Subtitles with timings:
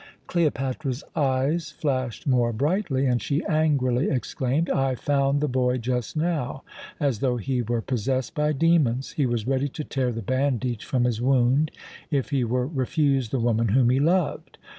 [0.25, 6.63] Cleopatra's eyes flashed more brightly, and she angrily exclaimed: "I found the boy just now
[6.99, 9.11] as though he were possessed by demons.
[9.11, 11.69] He was ready to tear the bandage from his wound,
[12.09, 14.57] if he were refused the woman whom he loved.